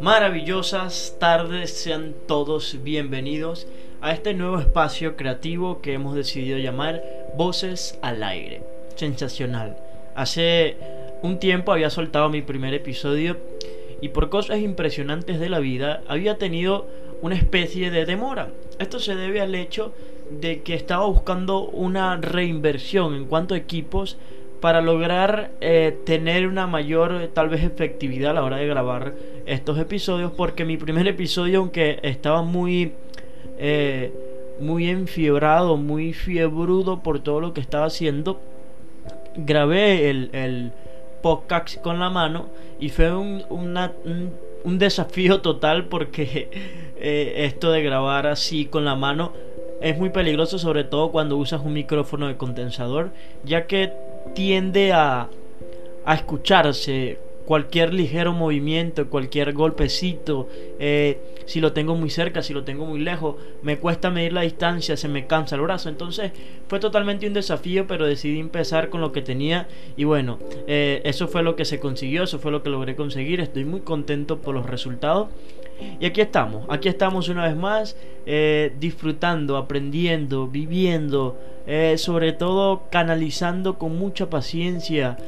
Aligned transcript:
Maravillosas 0.00 1.16
tardes, 1.18 1.70
sean 1.72 2.14
todos 2.26 2.78
bienvenidos 2.82 3.66
a 4.00 4.12
este 4.12 4.34
nuevo 4.34 4.58
espacio 4.58 5.16
creativo 5.16 5.80
que 5.80 5.92
hemos 5.92 6.14
decidido 6.14 6.58
llamar 6.58 7.02
Voces 7.36 7.98
al 8.02 8.22
Aire. 8.22 8.62
Sensacional. 8.96 9.76
Hace 10.14 10.76
un 11.22 11.38
tiempo 11.38 11.72
había 11.72 11.90
soltado 11.90 12.28
mi 12.28 12.42
primer 12.42 12.74
episodio 12.74 13.36
y 14.00 14.08
por 14.08 14.30
cosas 14.30 14.60
impresionantes 14.60 15.40
de 15.40 15.48
la 15.48 15.58
vida 15.58 16.02
había 16.08 16.38
tenido 16.38 16.86
una 17.22 17.34
especie 17.34 17.90
de 17.90 18.06
demora. 18.06 18.50
Esto 18.78 18.98
se 18.98 19.14
debe 19.16 19.40
al 19.40 19.54
hecho 19.54 19.92
de 20.30 20.62
que 20.62 20.74
estaba 20.74 21.06
buscando 21.06 21.64
una 21.68 22.16
reinversión 22.16 23.14
en 23.14 23.24
cuanto 23.24 23.54
a 23.54 23.58
equipos 23.58 24.16
para 24.60 24.80
lograr 24.80 25.52
eh, 25.60 25.96
tener 26.04 26.46
una 26.46 26.66
mayor 26.66 27.30
tal 27.32 27.48
vez 27.48 27.62
efectividad 27.62 28.32
a 28.32 28.34
la 28.34 28.44
hora 28.44 28.56
de 28.56 28.66
grabar 28.66 29.14
estos 29.46 29.78
episodios 29.78 30.32
porque 30.32 30.64
mi 30.64 30.76
primer 30.76 31.06
episodio 31.06 31.60
aunque 31.60 32.00
estaba 32.02 32.42
muy 32.42 32.92
eh, 33.58 34.12
muy 34.60 34.88
enfiebrado 34.88 35.76
muy 35.76 36.12
fiebrudo 36.12 37.02
por 37.02 37.20
todo 37.20 37.40
lo 37.40 37.54
que 37.54 37.60
estaba 37.60 37.86
haciendo 37.86 38.40
grabé 39.36 40.10
el, 40.10 40.72
podcast 41.22 41.80
con 41.80 41.98
la 41.98 42.10
mano 42.10 42.46
y 42.78 42.90
fue 42.90 43.12
un, 43.12 43.42
un, 43.50 44.78
desafío 44.78 45.40
total 45.40 45.86
porque 45.86 46.48
eh, 46.96 47.32
esto 47.38 47.72
de 47.72 47.82
grabar 47.82 48.28
así 48.28 48.66
con 48.66 48.84
la 48.84 48.94
mano 48.94 49.32
es 49.80 49.98
muy 49.98 50.10
peligroso 50.10 50.60
sobre 50.60 50.84
todo 50.84 51.10
cuando 51.10 51.36
usas 51.36 51.60
un 51.64 51.72
micrófono 51.72 52.28
de 52.28 52.36
condensador 52.36 53.10
ya 53.44 53.66
que 53.66 53.92
tiende 54.34 54.92
a, 54.92 55.28
a 56.04 56.14
escucharse 56.14 57.18
cualquier 57.48 57.94
ligero 57.94 58.34
movimiento, 58.34 59.08
cualquier 59.08 59.54
golpecito, 59.54 60.50
eh, 60.78 61.18
si 61.46 61.62
lo 61.62 61.72
tengo 61.72 61.94
muy 61.94 62.10
cerca, 62.10 62.42
si 62.42 62.52
lo 62.52 62.62
tengo 62.62 62.84
muy 62.84 63.00
lejos, 63.00 63.36
me 63.62 63.78
cuesta 63.78 64.10
medir 64.10 64.34
la 64.34 64.42
distancia, 64.42 64.98
se 64.98 65.08
me 65.08 65.26
cansa 65.26 65.56
el 65.56 65.62
brazo. 65.62 65.88
Entonces 65.88 66.32
fue 66.68 66.78
totalmente 66.78 67.26
un 67.26 67.32
desafío, 67.32 67.86
pero 67.86 68.04
decidí 68.04 68.38
empezar 68.38 68.90
con 68.90 69.00
lo 69.00 69.12
que 69.12 69.22
tenía 69.22 69.66
y 69.96 70.04
bueno, 70.04 70.38
eh, 70.66 71.00
eso 71.04 71.26
fue 71.26 71.42
lo 71.42 71.56
que 71.56 71.64
se 71.64 71.80
consiguió, 71.80 72.24
eso 72.24 72.38
fue 72.38 72.52
lo 72.52 72.62
que 72.62 72.68
logré 72.68 72.96
conseguir. 72.96 73.40
Estoy 73.40 73.64
muy 73.64 73.80
contento 73.80 74.42
por 74.42 74.54
los 74.54 74.66
resultados. 74.66 75.28
Y 76.00 76.06
aquí 76.06 76.20
estamos, 76.20 76.64
aquí 76.68 76.88
estamos 76.88 77.28
una 77.28 77.44
vez 77.44 77.56
más, 77.56 77.96
eh, 78.26 78.72
disfrutando, 78.78 79.56
aprendiendo, 79.56 80.46
viviendo, 80.46 81.38
sobre 81.96 82.32
todo 82.32 82.84
canalizando 82.90 83.78
con 83.78 83.98
mucha 83.98 84.30
paciencia 84.30 85.18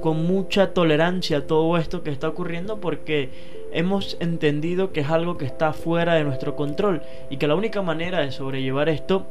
con 0.00 0.26
mucha 0.26 0.74
tolerancia 0.74 1.46
todo 1.46 1.76
esto 1.78 2.02
que 2.02 2.10
está 2.10 2.28
ocurriendo 2.28 2.80
porque 2.80 3.30
hemos 3.72 4.16
entendido 4.20 4.92
que 4.92 5.00
es 5.00 5.10
algo 5.10 5.36
que 5.38 5.44
está 5.44 5.72
fuera 5.72 6.14
de 6.14 6.24
nuestro 6.24 6.56
control 6.56 7.02
y 7.30 7.36
que 7.36 7.46
la 7.46 7.54
única 7.54 7.82
manera 7.82 8.20
de 8.20 8.30
sobrellevar 8.30 8.88
esto 8.88 9.26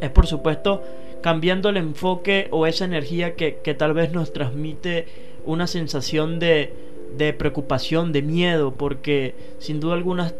es 0.00 0.10
por 0.10 0.26
supuesto 0.26 0.82
cambiando 1.20 1.68
el 1.68 1.76
enfoque 1.76 2.48
o 2.50 2.66
esa 2.66 2.84
energía 2.84 3.34
que, 3.34 3.52
tal 3.76 3.92
vez 3.92 4.12
nos 4.12 4.32
transmite 4.32 5.06
una 5.44 5.66
sensación 5.66 6.38
de, 6.38 6.72
de 7.16 7.32
preocupación, 7.32 8.12
de 8.12 8.22
miedo, 8.22 8.72
porque 8.72 9.34
sin 9.58 9.80
duda 9.80 9.94
alguna 9.94 10.32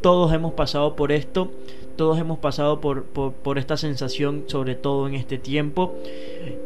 todos 0.00 0.32
hemos 0.32 0.52
pasado 0.52 0.96
por 0.96 1.12
esto, 1.12 1.50
todos 1.96 2.18
hemos 2.18 2.38
pasado 2.38 2.80
por, 2.80 3.04
por, 3.04 3.58
esta 3.58 3.76
sensación, 3.76 4.44
sobre 4.48 4.74
todo 4.74 5.06
en 5.06 5.14
este 5.14 5.38
tiempo. 5.38 5.94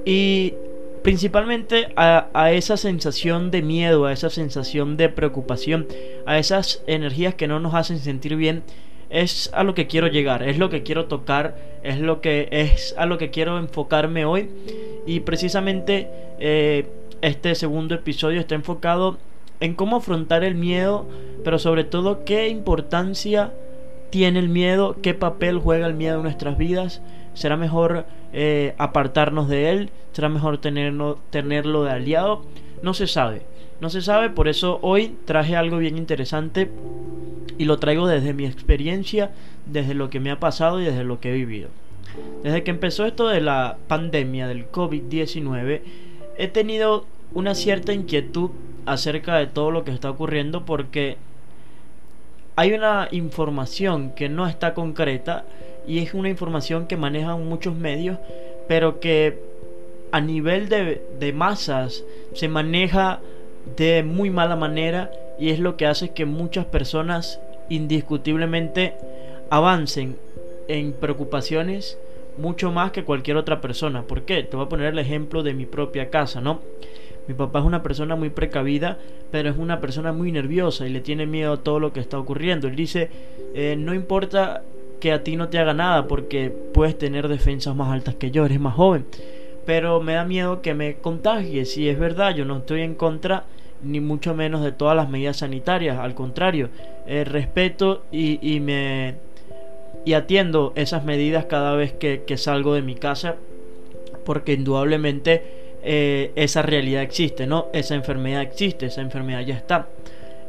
Y 0.04 0.54
principalmente 1.02 1.92
a, 1.96 2.50
esa 2.52 2.76
sensación 2.76 3.50
de 3.50 3.62
miedo, 3.62 4.06
a 4.06 4.12
esa 4.12 4.30
sensación 4.30 4.96
de 4.96 5.08
preocupación, 5.08 5.86
a 6.26 6.38
esas 6.38 6.82
energías 6.86 7.34
que 7.34 7.46
no 7.46 7.60
nos 7.60 7.74
hacen 7.74 7.98
sentir 7.98 8.34
bien, 8.36 8.62
es 9.10 9.50
a 9.54 9.62
lo 9.62 9.74
que 9.74 9.86
quiero 9.86 10.08
llegar, 10.08 10.42
es 10.42 10.58
lo 10.58 10.68
que 10.68 10.82
quiero 10.82 11.06
tocar, 11.06 11.56
es 11.82 12.00
lo 12.00 12.20
que 12.20 12.48
es 12.50 12.94
a 12.98 13.06
lo 13.06 13.16
que 13.18 13.30
quiero 13.30 13.58
enfocarme 13.58 14.24
hoy 14.24 14.50
y 15.06 15.20
precisamente 15.20 16.08
eh, 16.40 16.86
este 17.22 17.54
segundo 17.54 17.94
episodio 17.94 18.40
está 18.40 18.54
enfocado 18.54 19.16
en 19.60 19.74
cómo 19.74 19.96
afrontar 19.96 20.44
el 20.44 20.54
miedo, 20.54 21.06
pero 21.44 21.58
sobre 21.58 21.84
todo 21.84 22.24
qué 22.24 22.48
importancia 22.48 23.52
tiene 24.10 24.38
el 24.38 24.48
miedo, 24.48 24.96
qué 25.02 25.14
papel 25.14 25.58
juega 25.58 25.86
el 25.86 25.94
miedo 25.94 26.16
en 26.16 26.22
nuestras 26.22 26.56
vidas 26.56 27.02
será 27.38 27.56
mejor 27.56 28.04
eh, 28.32 28.74
apartarnos 28.78 29.48
de 29.48 29.70
él, 29.70 29.90
será 30.12 30.28
mejor 30.28 30.58
tenerlo, 30.58 31.18
tenerlo 31.30 31.84
de 31.84 31.92
aliado, 31.92 32.42
no 32.82 32.94
se 32.94 33.06
sabe, 33.06 33.42
no 33.80 33.90
se 33.90 34.02
sabe, 34.02 34.28
por 34.28 34.48
eso 34.48 34.80
hoy 34.82 35.16
traje 35.24 35.54
algo 35.54 35.78
bien 35.78 35.96
interesante 35.96 36.68
y 37.56 37.64
lo 37.64 37.78
traigo 37.78 38.08
desde 38.08 38.34
mi 38.34 38.44
experiencia, 38.44 39.30
desde 39.66 39.94
lo 39.94 40.10
que 40.10 40.18
me 40.18 40.32
ha 40.32 40.40
pasado 40.40 40.80
y 40.80 40.84
desde 40.84 41.04
lo 41.04 41.20
que 41.20 41.30
he 41.30 41.34
vivido. 41.34 41.68
Desde 42.42 42.64
que 42.64 42.72
empezó 42.72 43.06
esto 43.06 43.28
de 43.28 43.40
la 43.40 43.78
pandemia 43.86 44.48
del 44.48 44.68
COVID-19, 44.70 45.80
he 46.36 46.48
tenido 46.48 47.06
una 47.34 47.54
cierta 47.54 47.92
inquietud 47.92 48.50
acerca 48.92 49.36
de 49.36 49.46
todo 49.46 49.70
lo 49.70 49.84
que 49.84 49.92
está 49.92 50.10
ocurriendo 50.10 50.64
porque 50.64 51.16
hay 52.56 52.72
una 52.72 53.08
información 53.12 54.12
que 54.16 54.28
no 54.28 54.48
está 54.48 54.74
concreta 54.74 55.44
y 55.86 56.00
es 56.00 56.12
una 56.12 56.28
información 56.28 56.86
que 56.86 56.96
manejan 56.96 57.46
muchos 57.48 57.74
medios, 57.74 58.18
pero 58.66 58.98
que 59.00 59.38
a 60.10 60.20
nivel 60.20 60.68
de, 60.68 61.32
masas 61.32 62.04
se 62.34 62.48
maneja 62.48 63.20
de 63.76 64.02
muy 64.02 64.30
mala 64.30 64.56
manera 64.56 65.10
y 65.38 65.50
es 65.50 65.60
lo 65.60 65.76
que 65.76 65.86
hace 65.86 66.10
que 66.10 66.24
muchas 66.24 66.64
personas 66.64 67.40
indiscutiblemente 67.68 68.94
avancen 69.50 70.16
en 70.66 70.92
preocupaciones 70.92 71.96
mucho 72.38 72.70
más 72.72 72.92
que 72.92 73.04
cualquier 73.04 73.36
otra 73.36 73.60
persona. 73.60 74.02
¿Por 74.02 74.22
qué? 74.22 74.42
Te 74.42 74.56
voy 74.56 74.66
a 74.66 74.68
poner 74.68 74.92
el 74.92 74.98
ejemplo 74.98 75.42
de 75.42 75.54
mi 75.54 75.66
propia 75.66 76.10
casa, 76.10 76.40
¿no? 76.40 76.60
Mi 77.26 77.34
papá 77.34 77.58
es 77.58 77.66
una 77.66 77.82
persona 77.82 78.16
muy 78.16 78.30
precavida, 78.30 78.98
pero 79.30 79.50
es 79.50 79.58
una 79.58 79.80
persona 79.80 80.12
muy 80.12 80.32
nerviosa 80.32 80.86
y 80.86 80.90
le 80.90 81.00
tiene 81.00 81.26
miedo 81.26 81.52
a 81.52 81.62
todo 81.62 81.78
lo 81.78 81.92
que 81.92 82.00
está 82.00 82.18
ocurriendo. 82.18 82.68
Él 82.68 82.76
dice, 82.76 83.10
eh, 83.54 83.76
no 83.78 83.92
importa 83.92 84.62
que 84.98 85.12
a 85.12 85.22
ti 85.22 85.36
no 85.36 85.48
te 85.48 85.58
haga 85.58 85.74
nada 85.74 86.08
porque 86.08 86.50
puedes 86.50 86.96
tener 86.96 87.28
defensas 87.28 87.76
más 87.76 87.92
altas 87.92 88.14
que 88.14 88.30
yo, 88.30 88.46
eres 88.46 88.60
más 88.60 88.74
joven. 88.74 89.04
Pero 89.66 90.00
me 90.00 90.14
da 90.14 90.24
miedo 90.24 90.62
que 90.62 90.72
me 90.72 90.94
contagie. 90.96 91.66
Si 91.66 91.88
es 91.88 91.98
verdad, 91.98 92.34
yo 92.34 92.46
no 92.46 92.58
estoy 92.58 92.80
en 92.80 92.94
contra 92.94 93.44
ni 93.82 94.00
mucho 94.00 94.34
menos 94.34 94.62
de 94.62 94.72
todas 94.72 94.96
las 94.96 95.08
medidas 95.10 95.38
sanitarias. 95.38 95.98
Al 95.98 96.14
contrario, 96.14 96.70
eh, 97.06 97.24
respeto 97.24 98.04
y, 98.10 98.38
y, 98.40 98.60
me 98.60 99.16
y 100.04 100.14
atiendo 100.14 100.72
esas 100.76 101.04
medidas 101.04 101.46
cada 101.46 101.74
vez 101.74 101.92
que, 101.92 102.36
salgo 102.36 102.74
de 102.74 102.82
mi 102.82 102.94
casa 102.94 103.36
porque 104.24 104.52
indudablemente 104.52 105.42
eh, 105.82 106.32
esa 106.34 106.62
realidad 106.62 107.02
existe, 107.02 107.46
¿no? 107.46 107.68
Esa 107.72 107.94
enfermedad 107.94 108.42
existe, 108.42 108.86
esa 108.86 109.00
enfermedad 109.00 109.40
ya 109.40 109.54
está. 109.54 109.88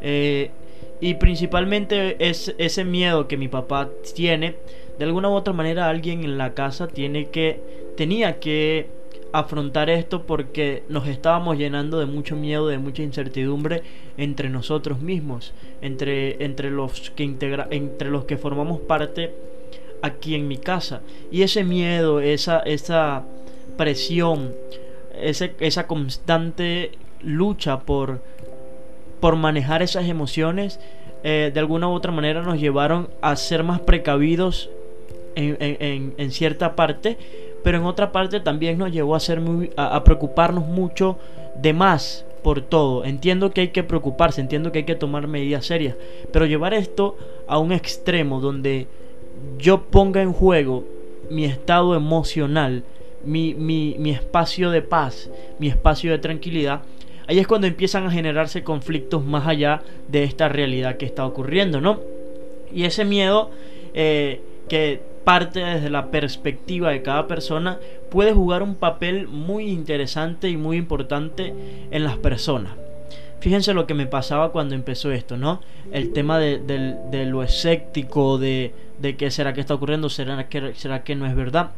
Eh, 0.02 0.50
y 1.02 1.14
principalmente 1.16 2.18
es 2.20 2.54
ese 2.58 2.84
miedo 2.84 3.28
que 3.28 3.38
mi 3.38 3.48
papá 3.48 3.90
tiene. 4.16 4.56
De 4.98 5.06
alguna 5.06 5.30
u 5.30 5.34
otra 5.34 5.54
manera 5.54 5.88
alguien 5.88 6.24
en 6.24 6.38
la 6.38 6.54
casa 6.54 6.88
tiene 6.88 7.30
que 7.30 7.60
tenía 7.96 8.40
que 8.40 8.88
afrontar 9.32 9.90
esto 9.90 10.24
porque 10.24 10.84
nos 10.90 11.08
estábamos 11.08 11.58
llenando 11.58 12.00
de 12.00 12.06
mucho 12.06 12.36
miedo, 12.36 12.68
de 12.68 12.78
mucha 12.78 13.04
incertidumbre 13.04 13.84
entre 14.18 14.50
nosotros 14.50 15.02
mismos, 15.02 15.54
entre, 15.82 16.44
entre, 16.44 16.72
los, 16.72 17.12
que 17.12 17.24
integra, 17.24 17.68
entre 17.72 18.10
los 18.10 18.26
que 18.26 18.38
formamos 18.38 18.80
parte 18.82 19.34
aquí 20.02 20.36
en 20.36 20.48
mi 20.48 20.58
casa. 20.58 21.02
Y 21.32 21.44
ese 21.44 21.64
miedo, 21.64 22.20
esa, 22.20 22.60
esa 22.60 23.24
presión, 23.78 24.54
ese, 25.20 25.56
esa 25.60 25.88
constante 25.88 26.92
lucha 27.22 27.80
por 27.82 28.22
por 29.20 29.36
manejar 29.36 29.82
esas 29.82 30.08
emociones, 30.08 30.80
eh, 31.24 31.52
de 31.54 31.60
alguna 31.60 31.90
u 31.90 31.92
otra 31.92 32.12
manera 32.12 32.42
nos 32.42 32.60
llevaron 32.60 33.10
a 33.22 33.36
ser 33.36 33.64
más 33.64 33.82
precavidos 33.82 34.70
en, 35.36 36.32
cierta 36.32 36.76
parte, 36.76 37.18
pero 37.64 37.78
en 37.78 37.86
otra 37.86 38.12
parte 38.12 38.40
también 38.40 38.78
nos 38.78 38.92
llevó 38.92 39.16
a, 39.16 39.20
ser 39.20 39.42
muy, 39.42 39.72
a, 39.76 40.04
preocuparnos 40.04 40.66
mucho 40.66 41.18
de 41.62 41.74
más 41.74 42.26
por 42.44 42.62
todo. 42.62 43.04
Entiendo 43.06 43.52
que 43.52 43.62
hay 43.62 43.68
que 43.70 43.84
preocuparse, 43.84 44.42
entiendo 44.42 44.72
que 44.72 44.80
hay 44.80 44.86
que 44.86 44.96
tomar 44.96 45.28
medidas 45.28 45.66
serias, 45.66 45.96
pero 46.32 46.46
llevar 46.46 46.74
esto 46.74 47.18
a 47.48 47.60
un 47.60 47.72
extremo 47.72 48.40
donde 48.40 48.88
yo 49.58 49.84
ponga 49.84 50.22
en 50.22 50.34
juego 50.34 50.86
mi 51.30 51.46
estado 51.46 51.96
emocional, 51.96 52.84
mi, 53.24 53.96
espacio 54.12 54.72
de 54.72 54.82
paz, 54.82 55.30
mi 55.60 55.68
espacio 55.68 56.12
de 56.12 56.18
tranquilidad, 56.20 56.82
ahí 57.28 57.40
es 57.40 57.48
cuando 57.48 57.68
empiezan 57.68 58.06
a 58.06 58.12
generarse 58.12 58.64
conflictos 58.64 59.24
más 59.24 59.48
allá 59.48 59.82
de 60.08 60.24
esta 60.24 60.50
realidad 60.50 60.98
que 60.98 61.06
está 61.06 61.26
ocurriendo, 61.26 61.82
¿no? 61.82 62.00
Y 62.74 62.86
ese 62.86 63.06
miedo 63.06 63.52
eh, 63.94 64.42
que 64.68 65.02
parte 65.30 65.60
desde 65.60 65.92
la 65.92 66.10
perspectiva 66.10 66.90
de 66.90 67.04
cada 67.04 67.28
persona, 67.28 67.78
puede 68.10 68.34
jugar 68.34 68.64
un 68.64 68.74
papel 68.74 69.28
muy 69.28 69.70
interesante 69.70 70.50
y 70.50 70.58
muy 70.58 70.76
importante 70.76 71.54
en 71.92 72.04
las 72.04 72.18
personas. 72.18 72.72
Fíjense 73.40 73.76
lo 73.76 73.86
que 73.86 73.94
me 73.94 74.08
pasaba 74.08 74.52
cuando 74.52 74.74
empezó 74.74 75.12
esto, 75.12 75.38
¿no? 75.38 75.62
El 75.92 76.14
tema 76.14 76.40
de, 76.40 77.28
lo 77.28 77.44
escéptico, 77.44 78.40
de, 78.40 78.74
de 79.00 79.18
qué 79.18 79.30
será 79.30 79.54
que 79.54 79.62
está 79.62 79.76
ocurriendo, 79.76 80.10
será 80.10 80.50
que, 80.50 80.74
será 80.74 81.04
que 81.04 81.14
no 81.14 81.28
es 81.28 81.36
verdad. 81.36 81.74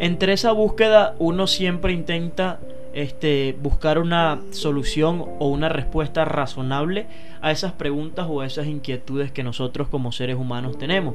Entre 0.00 0.32
esa 0.32 0.50
búsqueda 0.50 1.14
uno 1.20 1.46
siempre 1.46 1.92
intenta 1.92 2.58
este, 2.92 3.56
buscar 3.62 4.00
una 4.00 4.40
solución 4.50 5.24
o 5.38 5.46
una 5.46 5.68
respuesta 5.68 6.24
razonable 6.24 7.06
a 7.40 7.52
esas 7.52 7.70
preguntas 7.70 8.26
o 8.28 8.40
a 8.40 8.46
esas 8.46 8.66
inquietudes 8.66 9.30
que 9.30 9.44
nosotros 9.44 9.86
como 9.86 10.10
seres 10.10 10.34
humanos 10.34 10.76
tenemos. 10.76 11.14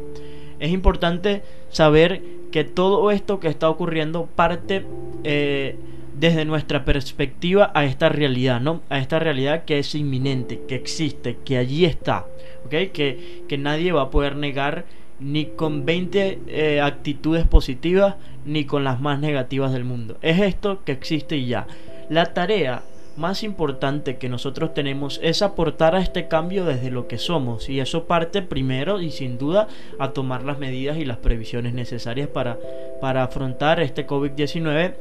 Es 0.61 0.71
importante 0.71 1.41
saber 1.69 2.21
que 2.51 2.63
todo 2.63 3.11
esto 3.11 3.41
que 3.41 3.49
está 3.49 3.69
ocurriendo 3.69 4.27
parte... 4.35 4.85
Eh, 5.23 5.75
desde 6.21 6.45
nuestra 6.45 6.85
perspectiva 6.85 7.71
a 7.73 7.83
esta 7.83 8.07
realidad, 8.07 8.61
¿no? 8.61 8.81
A 8.89 8.99
esta 8.99 9.17
realidad 9.17 9.65
que 9.65 9.79
es 9.79 9.95
inminente, 9.95 10.61
que 10.67 10.75
existe, 10.75 11.37
que 11.43 11.57
allí 11.57 11.85
está, 11.85 12.27
¿ok? 12.63 12.91
Que, 12.93 13.43
que 13.47 13.57
nadie 13.57 13.91
va 13.91 14.03
a 14.03 14.09
poder 14.11 14.35
negar 14.35 14.85
ni 15.19 15.45
con 15.45 15.83
20 15.83 16.39
eh, 16.47 16.81
actitudes 16.81 17.47
positivas 17.47 18.15
ni 18.45 18.65
con 18.65 18.83
las 18.83 19.01
más 19.01 19.19
negativas 19.19 19.73
del 19.73 19.83
mundo. 19.83 20.17
Es 20.21 20.39
esto 20.39 20.83
que 20.83 20.91
existe 20.91 21.37
y 21.37 21.47
ya. 21.47 21.65
La 22.09 22.33
tarea 22.33 22.83
más 23.21 23.43
importante 23.43 24.17
que 24.17 24.27
nosotros 24.27 24.73
tenemos 24.73 25.19
es 25.23 25.41
aportar 25.41 25.95
a 25.95 26.01
este 26.01 26.27
cambio 26.27 26.65
desde 26.65 26.91
lo 26.91 27.07
que 27.07 27.17
somos 27.17 27.69
y 27.69 27.79
eso 27.79 28.05
parte 28.05 28.41
primero 28.41 28.99
y 28.99 29.11
sin 29.11 29.37
duda 29.37 29.67
a 29.99 30.11
tomar 30.11 30.43
las 30.43 30.59
medidas 30.59 30.97
y 30.97 31.05
las 31.05 31.17
previsiones 31.17 31.73
necesarias 31.73 32.27
para, 32.27 32.57
para 32.99 33.23
afrontar 33.23 33.79
este 33.79 34.05
COVID-19 34.05 34.95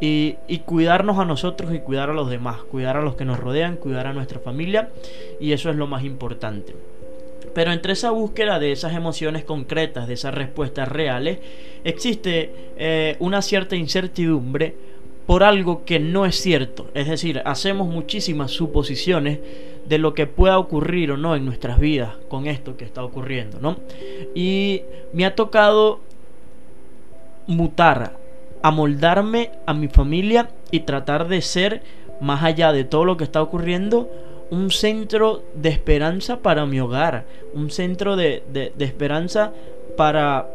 y, 0.00 0.58
cuidarnos 0.66 1.18
a 1.18 1.24
nosotros 1.24 1.72
y 1.72 1.78
cuidar 1.78 2.10
a 2.10 2.12
los 2.12 2.28
demás, 2.28 2.58
cuidar 2.64 2.96
a 2.96 3.02
los 3.02 3.14
que 3.14 3.24
nos 3.24 3.38
rodean, 3.38 3.76
cuidar 3.76 4.08
a 4.08 4.12
nuestra 4.12 4.40
familia 4.40 4.90
y 5.40 5.52
eso 5.52 5.70
es 5.70 5.76
lo 5.76 5.86
más 5.86 6.04
importante. 6.04 6.74
Pero 7.54 7.72
entre 7.72 7.92
esa 7.92 8.10
búsqueda 8.10 8.58
de 8.58 8.72
esas 8.72 8.94
emociones 8.94 9.44
concretas, 9.44 10.08
de 10.08 10.14
esas 10.14 10.34
respuestas 10.34 10.88
reales, 10.88 11.38
existe 11.84 12.52
eh, 12.76 13.16
una 13.20 13.42
cierta 13.42 13.76
incertidumbre 13.76 14.74
por 15.26 15.44
algo 15.44 15.84
que 15.84 15.98
no 16.00 16.26
es 16.26 16.36
cierto. 16.36 16.88
Es 16.94 17.08
decir, 17.08 17.42
hacemos 17.44 17.88
muchísimas 17.88 18.50
suposiciones 18.50 19.38
de 19.86 19.98
lo 19.98 20.14
que 20.14 20.26
pueda 20.26 20.58
ocurrir 20.58 21.12
o 21.12 21.16
no 21.16 21.36
en 21.36 21.44
nuestras 21.44 21.78
vidas 21.78 22.16
con 22.28 22.46
esto 22.46 22.76
que 22.76 22.84
está 22.84 23.04
ocurriendo, 23.04 23.58
¿no? 23.60 23.76
Y 24.34 24.82
me 25.12 25.24
ha 25.24 25.34
tocado 25.34 26.00
mutar 27.46 28.16
amoldarme 28.62 29.50
a 29.66 29.74
mi 29.74 29.88
familia 29.88 30.50
y 30.70 30.80
tratar 30.80 31.28
de 31.28 31.42
ser, 31.42 31.82
más 32.20 32.44
allá 32.44 32.72
de 32.72 32.84
todo 32.84 33.04
lo 33.04 33.16
que 33.16 33.24
está 33.24 33.42
ocurriendo, 33.42 34.08
un 34.50 34.70
centro 34.70 35.42
de 35.54 35.70
esperanza 35.70 36.38
para 36.40 36.66
mi 36.66 36.78
hogar, 36.78 37.24
un 37.54 37.70
centro 37.70 38.16
de, 38.16 38.42
esperanza 38.78 39.52
para, 39.96 40.46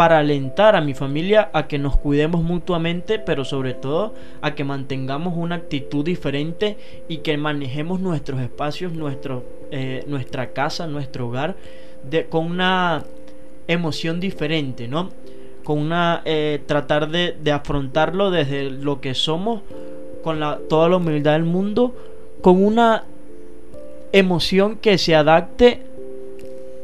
para 0.00 0.20
alentar 0.20 0.76
a 0.76 0.80
mi 0.80 0.94
familia 0.94 1.50
a 1.52 1.68
que 1.68 1.78
nos 1.78 1.94
cuidemos 1.98 2.42
mutuamente, 2.42 3.18
pero 3.18 3.44
sobre 3.44 3.74
todo 3.74 4.14
a 4.40 4.54
que 4.54 4.64
mantengamos 4.64 5.34
una 5.36 5.56
actitud 5.56 6.02
diferente 6.02 6.78
y 7.06 7.18
que 7.18 7.36
manejemos 7.36 8.00
nuestros 8.00 8.40
espacios, 8.40 8.94
nuestro, 8.94 9.44
eh, 9.70 10.02
nuestra 10.06 10.54
casa, 10.54 10.86
nuestro 10.86 11.28
hogar, 11.28 11.54
de, 12.08 12.24
con 12.24 12.46
una 12.46 13.04
emoción 13.68 14.20
diferente, 14.20 14.88
¿no? 14.88 15.10
con 15.64 15.76
una 15.76 16.22
eh, 16.24 16.62
tratar 16.64 17.10
de, 17.10 17.52
afrontarlo 17.52 18.30
desde 18.30 18.70
lo 18.70 19.02
que 19.02 19.12
somos 19.12 19.60
con 20.24 20.40
la, 20.40 20.60
toda 20.66 20.88
la 20.88 20.96
humildad 20.96 21.34
del 21.34 21.44
mundo 21.44 21.94
con 22.40 22.64
una 22.64 23.04
emoción 24.12 24.76
que 24.76 24.96
se 24.96 25.14
adapte 25.14 25.82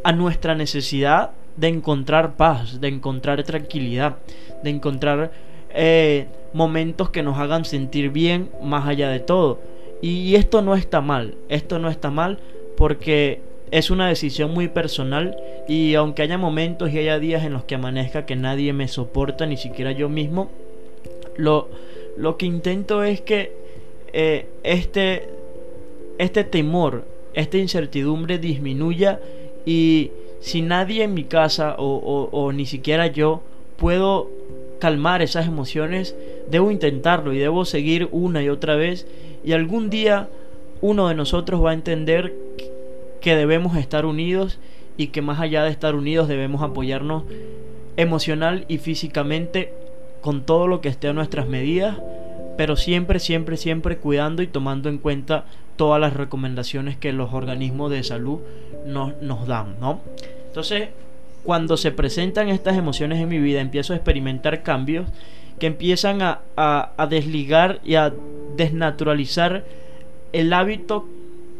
a 0.04 0.12
nuestra 0.12 0.54
necesidad 0.54 1.30
de 1.56 1.68
encontrar 1.68 2.36
paz, 2.36 2.80
de 2.80 2.88
encontrar 2.88 3.42
tranquilidad, 3.44 4.16
de 4.62 4.70
encontrar 4.70 5.32
eh, 5.70 6.26
momentos 6.52 7.10
que 7.10 7.22
nos 7.22 7.38
hagan 7.38 7.64
sentir 7.64 8.10
bien 8.10 8.50
más 8.62 8.86
allá 8.86 9.08
de 9.10 9.20
todo. 9.20 9.60
Y 10.02 10.34
esto 10.34 10.62
no 10.62 10.74
está 10.74 11.00
mal, 11.00 11.34
esto 11.48 11.78
no 11.78 11.88
está 11.88 12.10
mal 12.10 12.38
porque 12.76 13.40
es 13.70 13.90
una 13.90 14.08
decisión 14.08 14.52
muy 14.52 14.68
personal 14.68 15.36
y 15.68 15.94
aunque 15.94 16.22
haya 16.22 16.38
momentos 16.38 16.90
y 16.90 16.98
haya 16.98 17.18
días 17.18 17.44
en 17.44 17.52
los 17.52 17.64
que 17.64 17.74
amanezca 17.74 18.26
que 18.26 18.36
nadie 18.36 18.72
me 18.72 18.88
soporta, 18.88 19.46
ni 19.46 19.56
siquiera 19.56 19.92
yo 19.92 20.08
mismo, 20.08 20.50
lo, 21.36 21.68
lo 22.16 22.36
que 22.36 22.46
intento 22.46 23.02
es 23.02 23.20
que 23.20 23.52
eh, 24.12 24.46
este, 24.62 25.28
este 26.18 26.44
temor, 26.44 27.04
esta 27.34 27.58
incertidumbre 27.58 28.38
disminuya 28.38 29.20
y 29.64 30.10
si 30.40 30.62
nadie 30.62 31.04
en 31.04 31.14
mi 31.14 31.24
casa 31.24 31.74
o, 31.78 32.28
o 32.30 32.52
ni 32.52 32.66
siquiera 32.66 33.06
yo 33.06 33.42
puedo 33.76 34.30
calmar 34.78 35.22
esas 35.22 35.46
emociones, 35.46 36.14
debo 36.50 36.70
intentarlo 36.70 37.32
y 37.32 37.38
debo 37.38 37.64
seguir 37.64 38.08
una 38.12 38.42
y 38.42 38.48
otra 38.48 38.76
vez. 38.76 39.06
Y 39.44 39.52
algún 39.52 39.90
día 39.90 40.28
uno 40.80 41.08
de 41.08 41.14
nosotros 41.14 41.64
va 41.64 41.70
a 41.70 41.74
entender 41.74 42.34
que 43.20 43.34
debemos 43.34 43.76
estar 43.76 44.06
unidos 44.06 44.58
y 44.96 45.08
que 45.08 45.22
más 45.22 45.40
allá 45.40 45.64
de 45.64 45.70
estar 45.70 45.94
unidos 45.94 46.28
debemos 46.28 46.62
apoyarnos 46.62 47.24
emocional 47.96 48.64
y 48.68 48.78
físicamente 48.78 49.72
con 50.20 50.42
todo 50.42 50.66
lo 50.66 50.80
que 50.80 50.88
esté 50.88 51.08
a 51.08 51.12
nuestras 51.12 51.48
medidas, 51.48 51.98
pero 52.56 52.76
siempre, 52.76 53.18
siempre, 53.18 53.56
siempre 53.56 53.98
cuidando 53.98 54.42
y 54.42 54.46
tomando 54.46 54.88
en 54.88 54.98
cuenta 54.98 55.44
todas 55.76 56.00
las 56.00 56.14
recomendaciones 56.14 56.96
que 56.96 57.12
los 57.12 57.32
organismos 57.32 57.90
de 57.90 58.02
salud 58.02 58.40
nos, 58.86 59.20
nos 59.22 59.46
dan, 59.46 59.76
¿no? 59.80 60.00
Entonces, 60.46 60.88
cuando 61.44 61.76
se 61.76 61.92
presentan 61.92 62.48
estas 62.48 62.76
emociones 62.76 63.20
en 63.20 63.28
mi 63.28 63.38
vida, 63.38 63.60
empiezo 63.60 63.92
a 63.92 63.96
experimentar 63.96 64.62
cambios 64.62 65.06
que 65.58 65.66
empiezan 65.66 66.22
a, 66.22 66.40
a, 66.56 66.92
a 66.96 67.06
desligar 67.06 67.80
y 67.84 67.94
a 67.94 68.12
desnaturalizar 68.56 69.64
el 70.32 70.52
hábito 70.52 71.06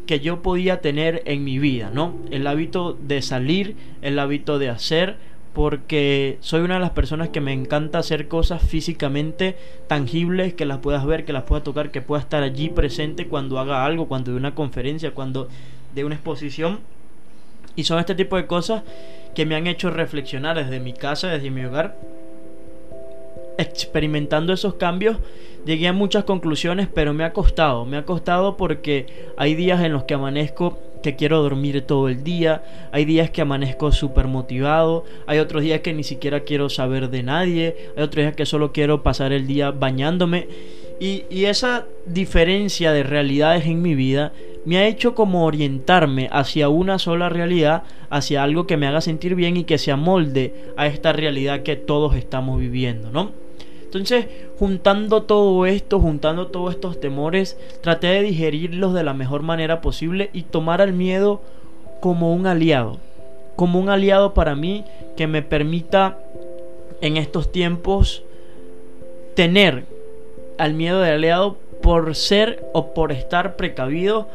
que 0.05 0.19
yo 0.19 0.41
podía 0.41 0.81
tener 0.81 1.21
en 1.25 1.43
mi 1.43 1.59
vida, 1.59 1.91
¿no? 1.93 2.15
El 2.31 2.47
hábito 2.47 2.93
de 2.93 3.21
salir, 3.21 3.75
el 4.01 4.17
hábito 4.19 4.57
de 4.57 4.69
hacer, 4.69 5.17
porque 5.57 6.37
soy 6.39 6.61
una 6.61 6.75
de 6.75 6.81
las 6.81 6.91
personas 6.91 7.29
que 7.29 7.41
me 7.41 7.51
encanta 7.51 7.97
hacer 7.97 8.27
cosas 8.27 8.61
físicamente 8.61 9.57
tangibles, 9.87 10.53
que 10.53 10.65
las 10.65 10.77
puedas 10.77 11.03
ver, 11.03 11.25
que 11.25 11.33
las 11.33 11.45
puedas 11.45 11.63
tocar, 11.63 11.89
que 11.89 11.99
pueda 11.99 12.21
estar 12.21 12.43
allí 12.43 12.69
presente 12.69 13.25
cuando 13.25 13.57
haga 13.57 13.83
algo, 13.83 14.07
cuando 14.07 14.29
dé 14.29 14.37
una 14.37 14.53
conferencia, 14.53 15.15
cuando 15.15 15.49
dé 15.95 16.05
una 16.05 16.13
exposición. 16.13 16.81
Y 17.75 17.85
son 17.85 17.97
este 17.97 18.13
tipo 18.13 18.35
de 18.35 18.45
cosas 18.45 18.83
que 19.33 19.47
me 19.47 19.55
han 19.55 19.65
hecho 19.65 19.89
reflexionar 19.89 20.57
desde 20.57 20.79
mi 20.79 20.93
casa, 20.93 21.29
desde 21.29 21.49
mi 21.49 21.65
hogar, 21.65 21.97
experimentando 23.57 24.53
esos 24.53 24.75
cambios 24.75 25.17
llegué 25.65 25.87
a 25.87 25.93
muchas 25.93 26.23
conclusiones, 26.23 26.87
pero 26.87 27.13
me 27.13 27.23
ha 27.23 27.33
costado, 27.33 27.83
me 27.83 27.97
ha 27.97 28.05
costado 28.05 28.57
porque 28.57 29.31
hay 29.37 29.53
días 29.53 29.81
en 29.81 29.91
los 29.91 30.03
que 30.03 30.13
amanezco 30.13 30.79
que 31.01 31.15
quiero 31.15 31.41
dormir 31.41 31.81
todo 31.81 32.09
el 32.09 32.23
día, 32.23 32.63
hay 32.91 33.05
días 33.05 33.29
que 33.29 33.41
amanezco 33.41 33.91
súper 33.91 34.27
motivado, 34.27 35.05
hay 35.25 35.39
otros 35.39 35.63
días 35.63 35.81
que 35.81 35.93
ni 35.93 36.03
siquiera 36.03 36.41
quiero 36.41 36.69
saber 36.69 37.09
de 37.09 37.23
nadie, 37.23 37.75
hay 37.95 38.03
otros 38.03 38.23
días 38.23 38.35
que 38.35 38.45
solo 38.45 38.71
quiero 38.71 39.03
pasar 39.03 39.31
el 39.31 39.47
día 39.47 39.71
bañándome. 39.71 40.47
Y, 40.99 41.25
esa 41.45 41.85
diferencia 42.05 42.91
de 42.91 43.03
realidades 43.03 43.67
en 43.67 43.81
mi 43.81 43.93
vida 43.93 44.33
me 44.65 44.77
ha 44.77 44.87
hecho 44.87 45.13
como 45.13 45.45
orientarme 45.45 46.27
hacia 46.31 46.69
una 46.69 46.97
sola 46.99 47.29
realidad, 47.29 47.83
hacia 48.09 48.43
algo 48.43 48.65
que 48.65 48.77
me 48.77 48.87
haga 48.87 49.01
sentir 49.01 49.35
bien 49.35 49.57
y 49.57 49.63
que 49.63 49.77
se 49.77 49.91
amolde 49.91 50.53
a 50.75 50.87
esta 50.87 51.13
realidad 51.13 51.61
que 51.61 51.75
todos 51.75 52.15
estamos 52.15 52.59
viviendo, 52.59 53.11
¿no? 53.11 53.46
Entonces, 53.87 54.25
juntando 54.59 55.23
todo 55.23 55.65
esto, 55.65 56.01
juntando 56.01 56.47
todos 56.47 56.73
estos 56.73 56.99
temores, 56.99 57.57
traté 57.79 58.07
de 58.07 58.21
digerirlos 58.21 58.93
de 58.93 59.03
la 59.03 59.13
mejor 59.13 59.43
manera 59.43 59.79
posible 59.79 60.29
y 60.33 60.43
tomar 60.43 60.81
al 60.81 60.91
miedo 60.91 61.41
como 62.01 62.33
un 62.33 62.47
aliado. 62.47 62.97
Como 63.55 63.79
un 63.79 63.87
aliado 63.87 64.33
para 64.33 64.55
mí 64.55 64.83
que 65.15 65.25
me 65.25 65.41
permita 65.41 66.17
en 66.99 67.15
estos 67.15 67.49
tiempos 67.49 68.23
tener 69.35 69.85
al 70.57 70.73
miedo 70.73 70.99
de 70.99 71.11
aliado 71.11 71.55
por 71.81 72.13
ser 72.13 72.65
o 72.73 72.93
por 72.93 73.13
estar 73.13 73.55
precavido, 73.55 74.27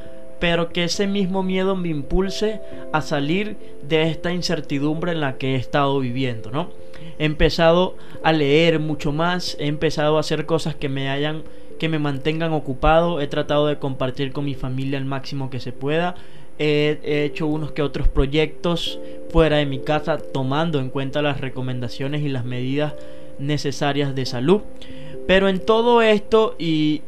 pero 0.43 0.71
que 0.71 0.83
ese 0.83 1.07
mismo 1.07 1.45
miedo 1.45 1.77
me 1.77 1.91
impulse 1.91 2.61
a 2.93 3.01
salir 3.01 3.57
de 3.89 4.11
esta 4.11 4.33
incertidumbre 4.33 5.13
en 5.13 5.21
la 5.21 5.39
que 5.39 5.55
he 5.55 5.55
estado 5.55 6.01
viviendo, 6.01 6.51
¿no? 6.51 6.71
he 7.21 7.27
empezado 7.27 7.95
a 8.25 8.33
leer 8.33 8.81
mucho 8.81 9.13
más, 9.13 9.57
he 9.61 9.69
empezado 9.69 10.17
a 10.17 10.21
hacer 10.21 10.45
cosas 10.45 10.75
que 10.75 10.89
me 10.89 11.11
hayan 11.11 11.45
que 11.79 11.89
me 11.89 12.01
mantengan 12.01 12.53
ocupado, 12.55 13.21
he 13.21 13.29
tratado 13.29 13.69
de 13.69 13.79
compartir 13.79 14.33
con 14.33 14.45
mi 14.45 14.55
familia 14.55 14.99
el 14.99 15.05
máximo 15.05 15.49
que 15.49 15.61
se 15.61 15.71
pueda, 15.71 16.17
he, 16.59 16.99
hecho 17.25 17.47
unos 17.47 17.71
que 17.71 17.83
otros 17.83 18.09
proyectos 18.09 18.99
fuera 19.31 19.59
de 19.59 19.67
mi 19.67 19.79
casa 19.79 20.19
tomando 20.19 20.81
en 20.81 20.91
cuenta 20.91 21.23
las 21.23 21.41
recomendaciones 21.41 22.23
y 22.23 22.29
las 22.29 22.45
medidas 22.45 22.95
necesarias 23.39 24.17
de 24.17 24.27
salud. 24.27 24.63
Pero 25.29 25.49
en 25.49 25.61
todo 25.61 26.03
esto 26.03 26.57
y, 26.59 27.03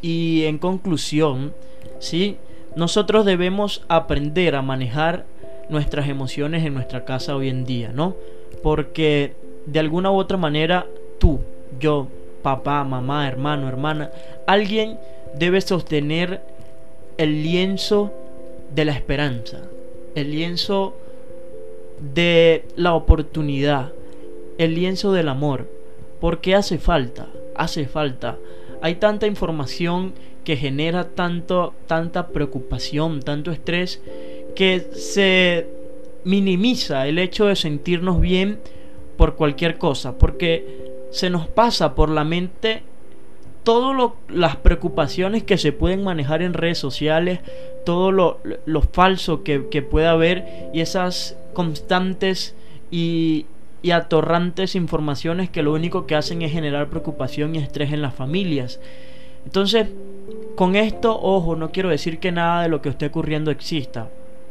y 0.00 0.44
en 0.44 0.56
conclusión, 0.56 1.52
¿sí? 1.98 2.38
Nosotros 2.76 3.24
debemos 3.24 3.82
aprender 3.88 4.54
a 4.54 4.62
manejar 4.62 5.24
nuestras 5.68 6.08
emociones 6.08 6.64
en 6.64 6.74
nuestra 6.74 7.04
casa 7.04 7.36
hoy 7.36 7.48
en 7.48 7.64
día, 7.64 7.90
¿no? 7.92 8.16
Porque 8.62 9.34
de 9.66 9.78
alguna 9.78 10.10
u 10.10 10.16
otra 10.16 10.36
manera 10.36 10.86
tú, 11.18 11.40
yo, 11.80 12.08
papá, 12.42 12.84
mamá, 12.84 13.26
hermano, 13.28 13.68
hermana, 13.68 14.10
alguien 14.46 14.98
debe 15.34 15.60
sostener 15.60 16.40
el 17.16 17.42
lienzo 17.42 18.12
de 18.74 18.84
la 18.84 18.92
esperanza, 18.92 19.58
el 20.14 20.30
lienzo 20.30 20.94
de 22.14 22.64
la 22.76 22.94
oportunidad, 22.94 23.92
el 24.58 24.74
lienzo 24.74 25.12
del 25.12 25.28
amor, 25.28 25.68
porque 26.20 26.54
hace 26.54 26.78
falta, 26.78 27.28
hace 27.54 27.86
falta. 27.86 28.36
Hay 28.84 28.96
tanta 28.96 29.26
información 29.26 30.12
que 30.44 30.58
genera 30.58 31.04
tanto, 31.04 31.72
tanta 31.86 32.26
preocupación, 32.26 33.22
tanto 33.22 33.50
estrés, 33.50 34.02
que 34.54 34.88
se 34.92 35.66
minimiza 36.24 37.06
el 37.06 37.18
hecho 37.18 37.46
de 37.46 37.56
sentirnos 37.56 38.20
bien 38.20 38.58
por 39.16 39.36
cualquier 39.36 39.78
cosa, 39.78 40.18
porque 40.18 41.06
se 41.10 41.30
nos 41.30 41.46
pasa 41.46 41.94
por 41.94 42.10
la 42.10 42.24
mente 42.24 42.82
todas 43.62 44.12
las 44.28 44.56
preocupaciones 44.56 45.44
que 45.44 45.56
se 45.56 45.72
pueden 45.72 46.04
manejar 46.04 46.42
en 46.42 46.52
redes 46.52 46.76
sociales, 46.76 47.40
todo 47.86 48.12
lo, 48.12 48.38
falso 48.92 49.42
que, 49.42 49.60
pueda 49.80 50.10
haber 50.10 50.44
y 50.74 50.82
esas 50.82 51.38
constantes 51.54 52.54
y, 52.90 53.46
y 53.84 53.90
atorrantes 53.90 54.76
informaciones 54.76 55.50
que 55.50 55.62
lo 55.62 55.74
único 55.74 56.06
que 56.06 56.14
hacen 56.14 56.40
es 56.40 56.50
generar 56.50 56.88
preocupación 56.88 57.54
y 57.54 57.58
estrés 57.58 57.92
en 57.92 58.00
las 58.00 58.14
familias. 58.14 58.80
Entonces, 59.44 59.88
con 60.56 60.74
esto, 60.74 61.20
ojo, 61.20 61.54
no 61.54 61.70
quiero 61.70 61.90
decir 61.90 62.18
que 62.18 62.32
nada 62.32 62.62
de 62.62 62.70
lo 62.70 62.80
que 62.80 62.88
esté 62.88 63.04
ocurriendo 63.04 63.50
exista. 63.50 64.08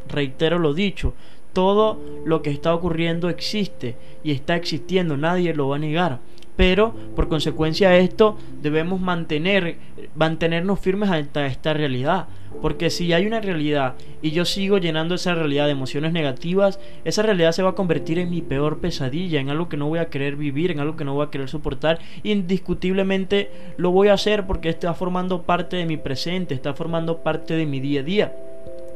Reitero 0.07 0.59
lo 0.59 0.75
dicho, 0.75 1.15
todo 1.51 1.99
lo 2.25 2.43
que 2.43 2.51
está 2.51 2.75
ocurriendo 2.75 3.27
existe 3.27 3.95
y 4.23 4.33
está 4.33 4.55
existiendo, 4.55 5.17
nadie 5.17 5.55
lo 5.55 5.69
va 5.69 5.77
a 5.77 5.79
negar 5.79 6.19
pero 6.55 6.93
por 7.15 7.27
consecuencia 7.29 7.89
de 7.89 7.99
esto 7.99 8.37
debemos 8.61 9.01
mantener, 9.01 9.77
mantenernos 10.15 10.79
firmes 10.79 11.09
ante 11.09 11.45
esta 11.45 11.73
realidad. 11.73 12.27
Porque 12.61 12.91
si 12.91 13.11
hay 13.13 13.25
una 13.25 13.41
realidad 13.41 13.95
y 14.21 14.31
yo 14.31 14.45
sigo 14.45 14.77
llenando 14.77 15.15
esa 15.15 15.33
realidad 15.33 15.65
de 15.65 15.71
emociones 15.71 16.13
negativas, 16.13 16.79
esa 17.03 17.23
realidad 17.23 17.51
se 17.51 17.63
va 17.63 17.71
a 17.71 17.75
convertir 17.75 18.19
en 18.19 18.29
mi 18.29 18.41
peor 18.41 18.79
pesadilla, 18.79 19.39
en 19.39 19.49
algo 19.49 19.69
que 19.69 19.77
no 19.77 19.87
voy 19.87 19.99
a 19.99 20.09
querer 20.09 20.35
vivir, 20.35 20.69
en 20.69 20.79
algo 20.79 20.95
que 20.95 21.03
no 21.03 21.15
voy 21.15 21.25
a 21.25 21.31
querer 21.31 21.49
soportar. 21.49 21.99
Indiscutiblemente 22.21 23.49
lo 23.77 23.91
voy 23.91 24.09
a 24.09 24.13
hacer 24.13 24.45
porque 24.45 24.69
está 24.69 24.93
formando 24.93 25.41
parte 25.41 25.77
de 25.77 25.85
mi 25.85 25.97
presente, 25.97 26.53
está 26.53 26.73
formando 26.73 27.23
parte 27.23 27.55
de 27.55 27.65
mi 27.65 27.79
día 27.79 28.01
a 28.01 28.03
día. 28.03 28.33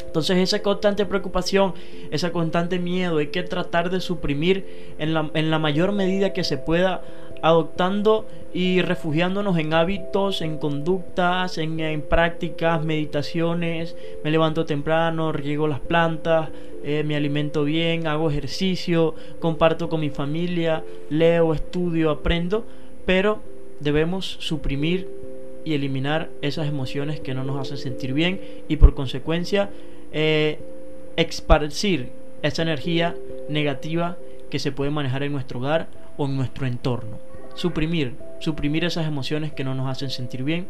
Entonces 0.05 0.37
esa 0.37 0.61
constante 0.61 1.05
preocupación, 1.05 1.73
ese 2.11 2.31
constante 2.31 2.79
miedo 2.79 3.17
hay 3.17 3.27
que 3.27 3.43
tratar 3.43 3.89
de 3.89 3.99
suprimir 3.99 4.95
en 4.97 5.13
la, 5.13 5.29
en 5.33 5.51
la 5.51 5.59
mayor 5.59 5.91
medida 5.91 6.33
que 6.33 6.43
se 6.43 6.57
pueda 6.57 7.01
adoptando 7.41 8.25
y 8.53 8.81
refugiándonos 8.81 9.57
en 9.57 9.73
hábitos, 9.73 10.41
en 10.41 10.57
conductas, 10.57 11.57
en, 11.57 12.01
prácticas, 12.01 12.83
meditaciones. 12.83 13.95
Me 14.23 14.31
levanto 14.31 14.65
temprano, 14.65 15.31
riego 15.31 15.67
las 15.67 15.79
plantas, 15.79 16.49
eh, 16.83 17.03
me 17.05 17.15
alimento 17.15 17.63
bien, 17.63 18.07
hago 18.07 18.29
ejercicio, 18.29 19.15
comparto 19.39 19.89
con 19.89 19.99
mi 19.99 20.09
familia, 20.09 20.83
leo, 21.09 21.53
estudio, 21.53 22.09
aprendo, 22.09 22.65
pero 23.05 23.39
debemos 23.79 24.37
suprimir 24.39 25.07
y 25.65 25.73
eliminar 25.73 26.29
esas 26.41 26.67
emociones 26.67 27.19
que 27.19 27.33
no 27.33 27.43
nos 27.43 27.59
hacen 27.59 27.77
sentir 27.77 28.13
bien 28.13 28.39
y 28.67 28.77
por 28.77 28.95
consecuencia 28.95 29.69
eh, 30.13 30.59
esparcir 31.17 32.09
esa 32.41 32.61
energía 32.61 33.15
negativa 33.49 34.17
que 34.49 34.59
se 34.59 34.71
puede 34.71 34.91
manejar 34.91 35.23
en 35.23 35.33
nuestro 35.33 35.59
hogar 35.59 35.89
o 36.17 36.25
en 36.25 36.35
nuestro 36.35 36.67
entorno. 36.67 37.17
Suprimir, 37.55 38.15
suprimir 38.39 38.85
esas 38.85 39.07
emociones 39.07 39.51
que 39.51 39.63
no 39.63 39.73
nos 39.73 39.89
hacen 39.89 40.09
sentir 40.09 40.43
bien 40.43 40.67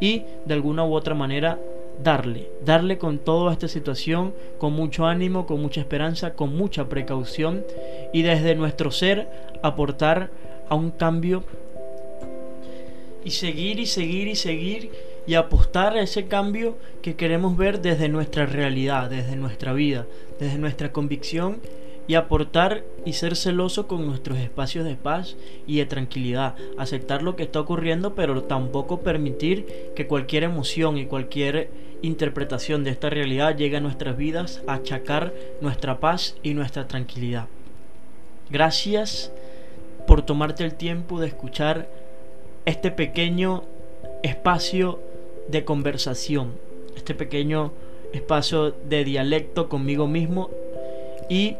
y 0.00 0.24
de 0.44 0.54
alguna 0.54 0.84
u 0.84 0.94
otra 0.94 1.14
manera 1.14 1.58
darle, 2.02 2.48
darle 2.64 2.98
con 2.98 3.18
toda 3.18 3.52
esta 3.52 3.68
situación, 3.68 4.34
con 4.58 4.72
mucho 4.72 5.06
ánimo, 5.06 5.46
con 5.46 5.60
mucha 5.60 5.80
esperanza, 5.80 6.34
con 6.34 6.56
mucha 6.56 6.88
precaución 6.88 7.64
y 8.12 8.22
desde 8.22 8.54
nuestro 8.54 8.90
ser 8.90 9.28
aportar 9.62 10.30
a 10.68 10.74
un 10.74 10.90
cambio 10.90 11.42
y 13.24 13.30
seguir 13.30 13.80
y 13.80 13.86
seguir 13.86 14.28
y 14.28 14.36
seguir 14.36 14.90
y 15.26 15.34
apostar 15.34 15.94
a 15.94 16.02
ese 16.02 16.26
cambio 16.26 16.76
que 17.02 17.16
queremos 17.16 17.56
ver 17.56 17.82
desde 17.82 18.08
nuestra 18.08 18.46
realidad, 18.46 19.10
desde 19.10 19.36
nuestra 19.36 19.72
vida, 19.72 20.06
desde 20.38 20.58
nuestra 20.58 20.92
convicción 20.92 21.60
y 22.08 22.14
aportar 22.14 22.84
y 23.04 23.12
ser 23.12 23.36
celoso 23.36 23.86
con 23.86 24.06
nuestros 24.06 24.38
espacios 24.38 24.86
de 24.86 24.96
paz 24.96 25.36
y 25.66 25.76
de 25.76 25.86
tranquilidad, 25.86 26.56
aceptar 26.78 27.22
lo 27.22 27.36
que 27.36 27.42
está 27.42 27.60
ocurriendo, 27.60 28.14
pero 28.14 28.42
tampoco 28.42 29.00
permitir 29.00 29.66
que 29.94 30.06
cualquier 30.06 30.42
emoción 30.42 30.96
y 30.96 31.04
cualquier 31.04 31.70
interpretación 32.00 32.82
de 32.82 32.90
esta 32.90 33.10
realidad 33.10 33.56
llegue 33.56 33.76
a 33.76 33.80
nuestras 33.80 34.16
vidas 34.16 34.62
a 34.66 34.74
achacar 34.74 35.34
nuestra 35.60 36.00
paz 36.00 36.36
y 36.42 36.54
nuestra 36.54 36.88
tranquilidad. 36.88 37.46
Gracias 38.50 39.30
por 40.06 40.22
tomarte 40.22 40.64
el 40.64 40.74
tiempo 40.74 41.20
de 41.20 41.26
escuchar 41.26 41.88
este 42.64 42.90
pequeño 42.90 43.64
espacio 44.22 44.98
de 45.48 45.66
conversación, 45.66 46.52
este 46.96 47.14
pequeño 47.14 47.72
espacio 48.14 48.70
de 48.70 49.04
dialecto 49.04 49.68
conmigo 49.68 50.06
mismo 50.06 50.48
y 51.28 51.56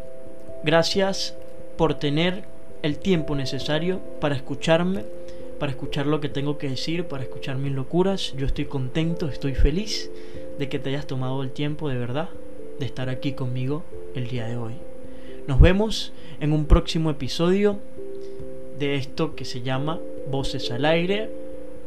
Gracias 0.64 1.36
por 1.76 1.94
tener 1.94 2.42
el 2.82 2.98
tiempo 2.98 3.36
necesario 3.36 4.00
para 4.20 4.34
escucharme, 4.34 5.04
para 5.60 5.70
escuchar 5.70 6.06
lo 6.06 6.20
que 6.20 6.28
tengo 6.28 6.58
que 6.58 6.68
decir, 6.68 7.04
para 7.04 7.22
escuchar 7.22 7.56
mis 7.58 7.72
locuras. 7.72 8.34
Yo 8.36 8.46
estoy 8.46 8.64
contento, 8.64 9.28
estoy 9.28 9.54
feliz 9.54 10.10
de 10.58 10.68
que 10.68 10.80
te 10.80 10.90
hayas 10.90 11.06
tomado 11.06 11.44
el 11.44 11.52
tiempo 11.52 11.88
de 11.88 11.96
verdad 11.96 12.28
de 12.80 12.86
estar 12.86 13.08
aquí 13.08 13.32
conmigo 13.32 13.84
el 14.16 14.26
día 14.28 14.46
de 14.46 14.56
hoy. 14.56 14.74
Nos 15.46 15.60
vemos 15.60 16.12
en 16.40 16.52
un 16.52 16.66
próximo 16.66 17.10
episodio 17.10 17.78
de 18.80 18.96
esto 18.96 19.36
que 19.36 19.44
se 19.44 19.62
llama 19.62 20.00
Voces 20.28 20.72
al 20.72 20.84
aire. 20.84 21.30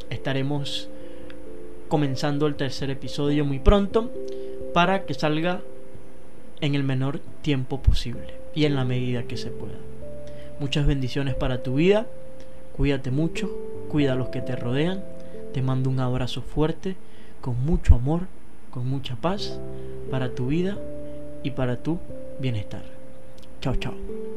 Estaremos 0.10 0.88
comenzando 1.90 2.48
el 2.48 2.56
tercer 2.56 2.90
episodio 2.90 3.44
muy 3.44 3.60
pronto 3.60 4.12
para 4.74 5.06
que 5.06 5.14
salga 5.14 5.62
en 6.62 6.76
el 6.76 6.84
menor 6.84 7.20
tiempo 7.42 7.82
posible 7.82 8.41
y 8.54 8.66
en 8.66 8.76
la 8.76 8.86
medida 8.86 9.24
que 9.24 9.38
se 9.38 9.50
pueda. 9.50 9.76
Muchas 10.60 10.86
bendiciones 10.86 11.36
para 11.36 11.64
tu 11.64 11.76
vida, 11.76 12.08
cuídate 12.76 13.12
mucho, 13.12 13.50
cuida 13.90 14.14
a 14.14 14.16
los 14.16 14.30
que 14.30 14.42
te 14.42 14.56
rodean, 14.56 15.04
te 15.54 15.62
mando 15.62 15.90
un 15.90 16.00
abrazo 16.00 16.42
fuerte, 16.42 16.96
con 17.42 17.64
mucho 17.66 17.96
amor, 17.96 18.22
con 18.70 18.88
mucha 18.88 19.16
paz 19.16 19.60
para 20.10 20.34
tu 20.34 20.48
vida 20.48 20.78
y 21.44 21.52
para 21.52 21.78
tu 21.78 22.00
bienestar. 22.40 22.84
Chao, 23.62 23.76
chao. 23.76 24.31